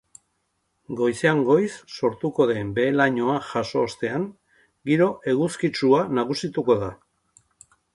Goizean 1.01 1.41
goiz 1.49 1.69
sortuko 1.99 2.49
den 2.53 2.73
behe-lainoa 2.79 3.37
jaso 3.53 3.87
ostean 3.91 4.29
giro 4.93 5.15
eguzkitsua 5.37 6.05
nagusituko 6.21 6.83
da. 6.87 6.95